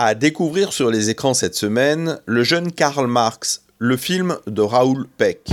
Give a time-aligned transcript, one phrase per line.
[0.00, 5.08] À découvrir sur les écrans cette semaine, le jeune Karl Marx, le film de Raoul
[5.16, 5.48] Peck.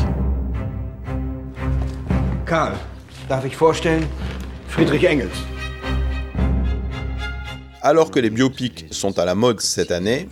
[2.46, 2.76] Karl,
[3.28, 4.06] darf ich vorstellen?
[4.68, 5.32] Friedrich Engels.
[7.82, 10.30] Alors que les biopics sont à la mode cette année,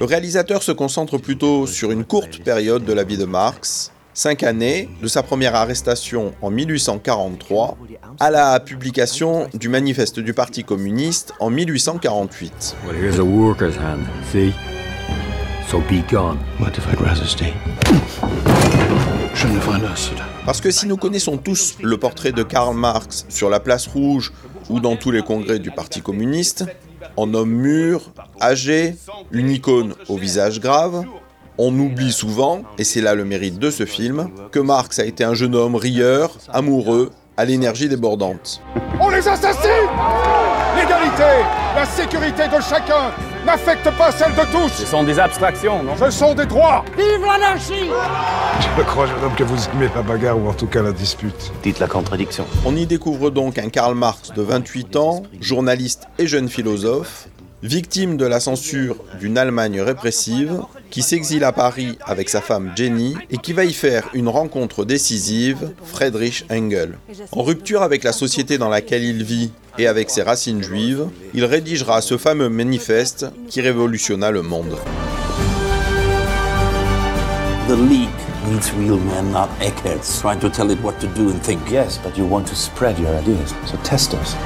[0.00, 4.42] le réalisateur se concentre plutôt sur une courte période de la vie de Marx, cinq
[4.42, 7.76] années de sa première arrestation en 1843
[8.18, 12.76] à la publication du manifeste du Parti communiste en 1848.
[12.86, 14.54] Well, here's a worker's hand, see?
[15.68, 16.38] So be gone.
[16.58, 17.52] What if I'd rather stay?
[19.34, 20.10] Je ne verlasse.
[20.46, 24.32] Parce que si nous connaissons tous le portrait de Karl Marx sur la place rouge
[24.70, 26.64] ou dans tous les congrès du Parti communiste,
[27.18, 28.96] en homme mûr, âgé,
[29.30, 31.04] une icône au visage grave,
[31.58, 35.24] on oublie souvent, et c'est là le mérite de ce film, que Marx a été
[35.24, 38.62] un jeune homme rieur, amoureux, à l'énergie débordante.
[39.00, 39.70] On les assassine
[40.76, 41.42] L'égalité,
[41.74, 43.10] la sécurité de chacun
[43.46, 44.72] n'affecte pas celle de tous.
[44.72, 45.96] Ce sont des abstractions, non?
[45.98, 46.84] Ce sont des droits.
[46.96, 47.88] Vive l'anarchie
[48.76, 51.52] Je crois, jeune homme, que vous aimez la bagarre ou en tout cas la dispute.
[51.62, 52.46] Dites la contradiction.
[52.64, 57.28] On y découvre donc un Karl Marx de 28 ans, journaliste et jeune philosophe,
[57.62, 63.14] victime de la censure d'une Allemagne répressive, qui s'exile à Paris avec sa femme Jenny
[63.30, 66.98] et qui va y faire une rencontre décisive, Friedrich Engel.
[67.32, 71.44] En rupture avec la société dans laquelle il vit et avec ses racines juives, il
[71.44, 74.76] rédigera ce fameux manifeste qui révolutionna le monde.
[77.68, 78.08] The League
[78.48, 81.60] needs real men, not eggheads, trying to tell it what to do and think.
[81.68, 84.36] Yes, but you want to spread your ideas, so test us.